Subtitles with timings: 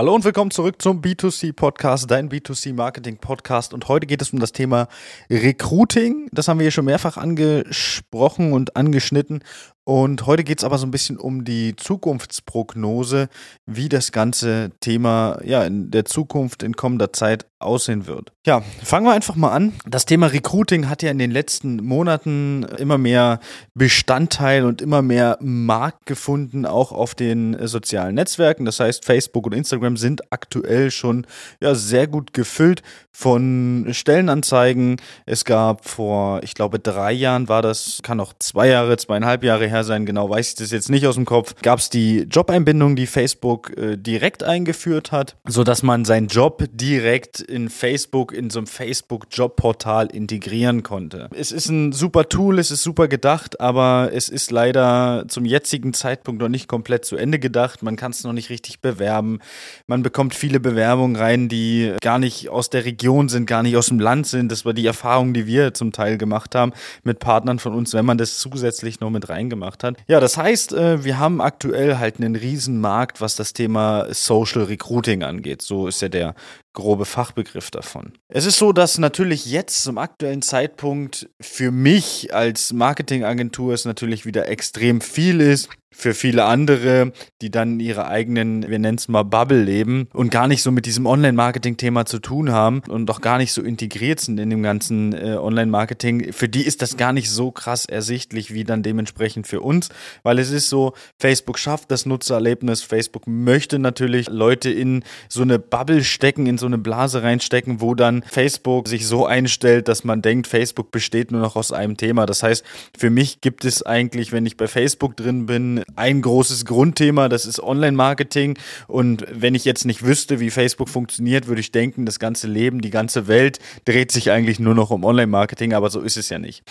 [0.00, 3.74] Hallo und willkommen zurück zum B2C Podcast, dein B2C Marketing Podcast.
[3.74, 4.86] Und heute geht es um das Thema
[5.28, 6.28] Recruiting.
[6.30, 9.42] Das haben wir hier schon mehrfach angesprochen und angeschnitten.
[9.88, 13.30] Und heute geht es aber so ein bisschen um die Zukunftsprognose,
[13.64, 18.32] wie das ganze Thema ja in der Zukunft in kommender Zeit aussehen wird.
[18.46, 19.72] Ja, fangen wir einfach mal an.
[19.86, 23.40] Das Thema Recruiting hat ja in den letzten Monaten immer mehr
[23.74, 28.64] Bestandteil und immer mehr Markt gefunden, auch auf den sozialen Netzwerken.
[28.64, 31.26] Das heißt, Facebook und Instagram sind aktuell schon
[31.60, 35.00] ja sehr gut gefüllt von Stellenanzeigen.
[35.26, 39.66] Es gab vor, ich glaube, drei Jahren war das, kann auch zwei Jahre, zweieinhalb Jahre
[39.66, 42.96] her sein, genau weiß ich das jetzt nicht aus dem Kopf, gab es die Jobeinbindung,
[42.96, 48.60] die Facebook äh, direkt eingeführt hat, sodass man seinen Job direkt in Facebook, in so
[48.60, 51.28] einem Facebook-Jobportal integrieren konnte.
[51.34, 55.92] Es ist ein super Tool, es ist super gedacht, aber es ist leider zum jetzigen
[55.92, 57.82] Zeitpunkt noch nicht komplett zu Ende gedacht.
[57.82, 59.40] Man kann es noch nicht richtig bewerben.
[59.86, 63.88] Man bekommt viele Bewerbungen rein, die gar nicht aus der Region sind, gar nicht aus
[63.88, 64.50] dem Land sind.
[64.50, 66.72] Das war die Erfahrung, die wir zum Teil gemacht haben
[67.04, 69.96] mit Partnern von uns, wenn man das zusätzlich noch mit reingemacht hat.
[70.08, 74.64] Ja, das heißt, äh, wir haben aktuell halt einen riesen Markt, was das Thema Social
[74.64, 75.62] Recruiting angeht.
[75.62, 76.34] So ist ja der
[76.72, 78.12] grobe Fachbegriff davon.
[78.28, 84.26] Es ist so, dass natürlich jetzt zum aktuellen Zeitpunkt für mich als Marketingagentur es natürlich
[84.26, 89.22] wieder extrem viel ist für viele andere, die dann ihre eigenen, wir nennen es mal
[89.22, 93.38] Bubble leben und gar nicht so mit diesem Online-Marketing-Thema zu tun haben und auch gar
[93.38, 97.30] nicht so integriert sind in dem ganzen äh, Online-Marketing, für die ist das gar nicht
[97.30, 99.88] so krass ersichtlich wie dann dementsprechend für uns,
[100.22, 105.58] weil es ist so, Facebook schafft das Nutzererlebnis, Facebook möchte natürlich Leute in so eine
[105.58, 110.22] Bubble stecken, in so eine Blase reinstecken, wo dann Facebook sich so einstellt, dass man
[110.22, 112.26] denkt, Facebook besteht nur noch aus einem Thema.
[112.26, 112.64] Das heißt,
[112.96, 117.46] für mich gibt es eigentlich, wenn ich bei Facebook drin bin, ein großes Grundthema, das
[117.46, 118.58] ist Online-Marketing.
[118.86, 122.80] Und wenn ich jetzt nicht wüsste, wie Facebook funktioniert, würde ich denken, das ganze Leben,
[122.80, 126.38] die ganze Welt dreht sich eigentlich nur noch um Online-Marketing, aber so ist es ja
[126.38, 126.62] nicht.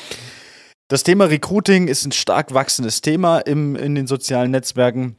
[0.89, 5.17] Das Thema Recruiting ist ein stark wachsendes Thema im, in den sozialen Netzwerken.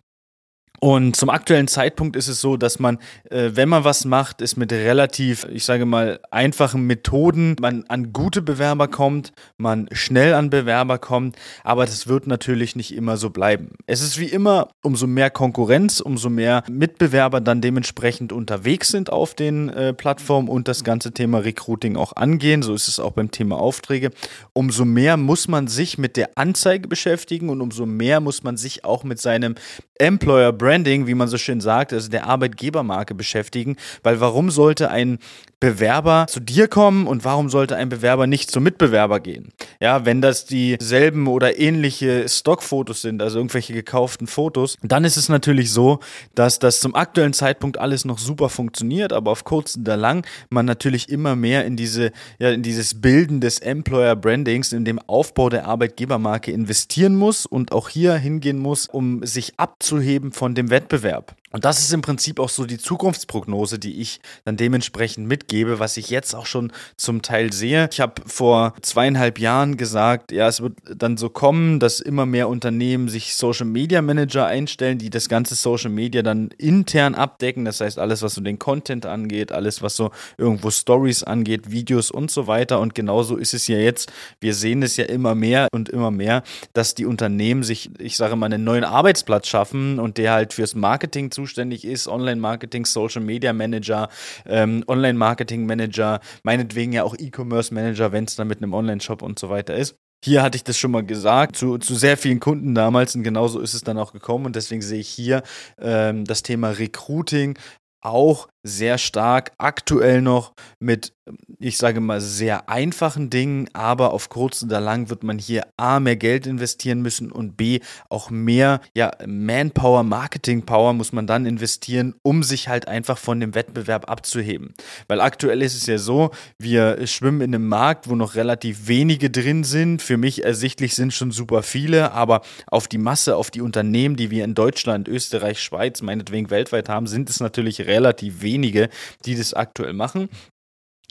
[0.81, 2.99] Und zum aktuellen Zeitpunkt ist es so, dass man,
[3.31, 8.13] äh, wenn man was macht, ist mit relativ, ich sage mal, einfachen Methoden man an
[8.13, 13.31] gute Bewerber kommt, man schnell an Bewerber kommt, aber das wird natürlich nicht immer so
[13.31, 13.71] bleiben.
[13.87, 19.35] Es ist wie immer, umso mehr Konkurrenz, umso mehr Mitbewerber dann dementsprechend unterwegs sind auf
[19.35, 23.33] den äh, Plattformen und das ganze Thema Recruiting auch angehen, so ist es auch beim
[23.33, 24.11] Thema Aufträge,
[24.53, 28.85] umso mehr muss man sich mit der Anzeige beschäftigen und umso mehr muss man sich
[28.85, 29.57] auch mit seinem
[29.99, 34.91] Employer Brand Branding, wie man so schön sagt, also der Arbeitgebermarke beschäftigen, weil warum sollte
[34.91, 35.19] ein
[35.61, 39.49] Bewerber zu dir kommen und warum sollte ein Bewerber nicht zum Mitbewerber gehen?
[39.81, 45.29] Ja, wenn das dieselben oder ähnliche Stockfotos sind, also irgendwelche gekauften Fotos, dann ist es
[45.29, 46.01] natürlich so,
[46.35, 50.67] dass das zum aktuellen Zeitpunkt alles noch super funktioniert, aber auf kurz oder lang man
[50.67, 55.49] natürlich immer mehr in diese, ja, in dieses Bilden des Employer Brandings, in dem Aufbau
[55.49, 61.37] der Arbeitgebermarke investieren muss und auch hier hingehen muss, um sich abzuheben von dem Wettbewerb.
[61.51, 65.97] Und das ist im Prinzip auch so die Zukunftsprognose, die ich dann dementsprechend mitgebe, was
[65.97, 67.89] ich jetzt auch schon zum Teil sehe.
[67.91, 72.49] Ich habe vor zweieinhalb Jahren gesagt, ja, es wird dann so kommen, dass immer mehr
[72.49, 77.65] Unternehmen sich Social Media Manager einstellen, die das ganze Social Media dann intern abdecken.
[77.65, 82.11] Das heißt, alles, was so den Content angeht, alles, was so irgendwo Stories angeht, Videos
[82.11, 82.79] und so weiter.
[82.81, 84.13] Und genauso ist es ja jetzt.
[84.41, 86.43] Wir sehen es ja immer mehr und immer mehr,
[86.75, 90.75] dass die Unternehmen sich, ich sage mal, einen neuen Arbeitsplatz schaffen und der halt fürs
[90.75, 94.09] Marketing zuständig ist, Online-Marketing, Social Media Manager,
[94.45, 99.39] ähm, Online-Marketing Manager, meinetwegen ja auch E-Commerce Manager, wenn es dann mit einem Online-Shop und
[99.39, 99.95] so weiter ist.
[100.25, 103.61] Hier hatte ich das schon mal gesagt, zu, zu sehr vielen Kunden damals und genauso
[103.61, 105.45] ist es dann auch gekommen und deswegen sehe ich hier
[105.81, 107.57] ähm, das Thema Recruiting
[108.01, 111.13] auch sehr stark aktuell noch mit,
[111.59, 116.01] ich sage mal, sehr einfachen Dingen, aber auf kurz oder lang wird man hier A,
[116.01, 122.15] mehr Geld investieren müssen und B, auch mehr ja, Manpower, Marketing-Power muss man dann investieren,
[122.23, 124.75] um sich halt einfach von dem Wettbewerb abzuheben.
[125.07, 129.31] Weil aktuell ist es ja so, wir schwimmen in einem Markt, wo noch relativ wenige
[129.31, 130.03] drin sind.
[130.03, 134.31] Für mich ersichtlich sind schon super viele, aber auf die Masse, auf die Unternehmen, die
[134.31, 139.55] wir in Deutschland, Österreich, Schweiz, meinetwegen weltweit haben, sind es natürlich relativ wenige, die das
[139.55, 140.29] aktuell machen.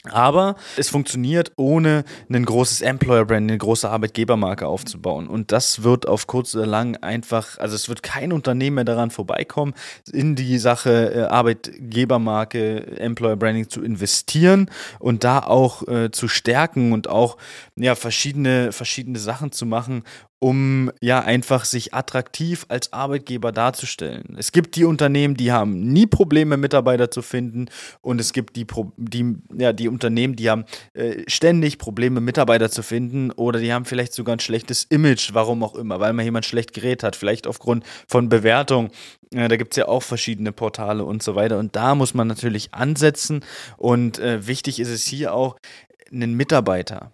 [0.04, 5.26] Aber es funktioniert ohne ein großes Employer-Brand, eine große Arbeitgebermarke aufzubauen.
[5.26, 9.10] Und das wird auf kurz oder lang einfach, also es wird kein Unternehmen mehr daran
[9.10, 9.74] vorbeikommen,
[10.12, 14.70] in die Sache äh, Arbeitgebermarke, Employer-Branding zu investieren
[15.00, 17.36] und da auch äh, zu stärken und auch
[17.74, 20.04] ja, verschiedene, verschiedene Sachen zu machen,
[20.40, 24.36] um ja einfach sich attraktiv als Arbeitgeber darzustellen.
[24.38, 27.66] Es gibt die Unternehmen, die haben nie Probleme, Mitarbeiter zu finden.
[28.00, 30.64] Und es gibt die, die, ja, die Unternehmen, die haben
[30.94, 33.32] äh, ständig Probleme, Mitarbeiter zu finden.
[33.32, 36.72] Oder die haben vielleicht sogar ein schlechtes Image, warum auch immer, weil man jemand schlecht
[36.72, 38.90] gerät hat, vielleicht aufgrund von Bewertung.
[39.34, 41.58] Äh, da gibt es ja auch verschiedene Portale und so weiter.
[41.58, 43.44] Und da muss man natürlich ansetzen.
[43.76, 45.56] Und äh, wichtig ist es hier auch,
[46.12, 47.12] einen Mitarbeiter,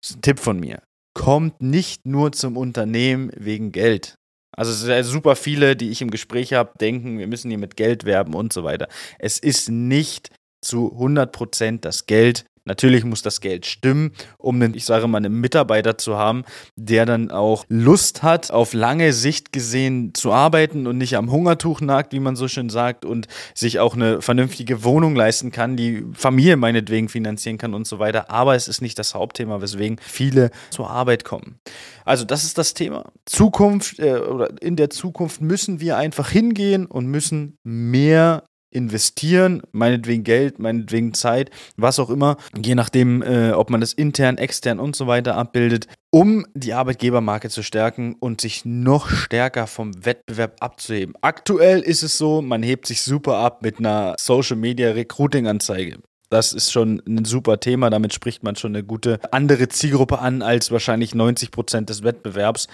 [0.00, 0.80] das ist ein Tipp von mir,
[1.18, 4.14] kommt nicht nur zum Unternehmen wegen Geld.
[4.56, 8.34] Also super viele, die ich im Gespräch habe, denken, wir müssen hier mit Geld werben
[8.34, 8.88] und so weiter.
[9.18, 10.30] Es ist nicht
[10.64, 15.40] zu 100% das Geld, Natürlich muss das Geld stimmen, um einen, ich sage mal, einen
[15.40, 16.44] Mitarbeiter zu haben,
[16.76, 21.80] der dann auch Lust hat, auf lange Sicht gesehen zu arbeiten und nicht am Hungertuch
[21.80, 26.04] nagt, wie man so schön sagt, und sich auch eine vernünftige Wohnung leisten kann, die
[26.12, 28.30] Familie meinetwegen finanzieren kann und so weiter.
[28.30, 31.58] Aber es ist nicht das Hauptthema, weswegen viele zur Arbeit kommen.
[32.04, 33.10] Also das ist das Thema.
[33.24, 40.24] Zukunft äh, oder in der Zukunft müssen wir einfach hingehen und müssen mehr investieren, meinetwegen
[40.24, 44.96] Geld, meinetwegen Zeit, was auch immer, je nachdem, äh, ob man das intern, extern und
[44.96, 51.14] so weiter abbildet, um die Arbeitgebermarke zu stärken und sich noch stärker vom Wettbewerb abzuheben.
[51.20, 55.98] Aktuell ist es so, man hebt sich super ab mit einer Social Media Recruiting Anzeige.
[56.30, 57.88] Das ist schon ein super Thema.
[57.88, 62.68] Damit spricht man schon eine gute andere Zielgruppe an als wahrscheinlich 90 Prozent des Wettbewerbs.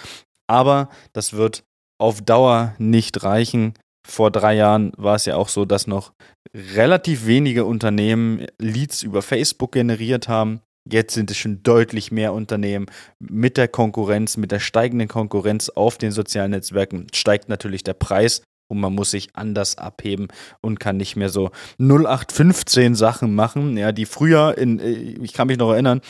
[0.48, 1.62] Aber das wird
[1.98, 3.74] auf Dauer nicht reichen
[4.06, 6.12] vor drei Jahren war es ja auch so, dass noch
[6.54, 10.60] relativ wenige Unternehmen Leads über Facebook generiert haben.
[10.90, 12.86] Jetzt sind es schon deutlich mehr Unternehmen.
[13.18, 18.42] Mit der Konkurrenz, mit der steigenden Konkurrenz auf den sozialen Netzwerken steigt natürlich der Preis
[18.68, 20.28] und man muss sich anders abheben
[20.60, 24.90] und kann nicht mehr so 0815 Sachen machen, ja, die früher in, äh,
[25.22, 26.00] ich kann mich noch erinnern,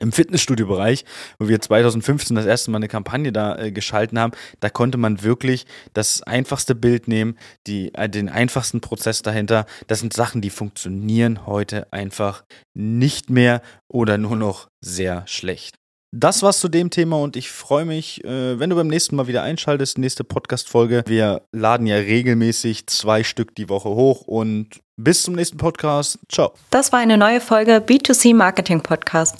[0.00, 1.04] im Fitnessstudio-Bereich,
[1.38, 5.22] wo wir 2015 das erste Mal eine Kampagne da äh, geschalten haben, da konnte man
[5.22, 9.66] wirklich das einfachste Bild nehmen, die, äh, den einfachsten Prozess dahinter.
[9.86, 12.44] Das sind Sachen, die funktionieren heute einfach
[12.74, 15.76] nicht mehr oder nur noch sehr schlecht.
[16.12, 19.28] Das war's zu dem Thema und ich freue mich, äh, wenn du beim nächsten Mal
[19.28, 21.04] wieder einschaltest, nächste Podcast-Folge.
[21.06, 26.18] Wir laden ja regelmäßig zwei Stück die Woche hoch und bis zum nächsten Podcast.
[26.28, 26.52] Ciao.
[26.70, 29.36] Das war eine neue Folge B2C Marketing Podcast.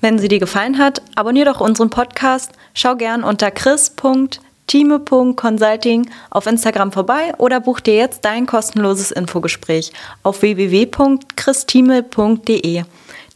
[0.00, 6.92] Wenn sie dir gefallen hat, abonnier doch unseren Podcast, schau gern unter chris.time.consulting auf Instagram
[6.92, 9.92] vorbei oder buch dir jetzt dein kostenloses Infogespräch
[10.22, 12.84] auf www.christime.de.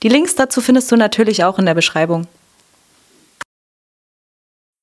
[0.03, 2.29] Die Links dazu findest du natürlich auch in der Beschreibung.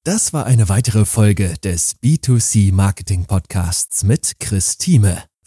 [0.06, 5.24] Das war eine weitere Folge des B2C Marketing Podcasts mit Chris Thieme.